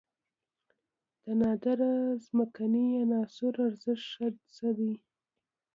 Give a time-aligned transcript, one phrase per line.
[1.23, 1.93] د نادره
[2.25, 4.93] ځمکنۍ عناصرو ارزښت څه دی؟